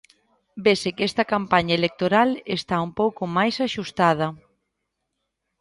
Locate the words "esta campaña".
1.09-1.77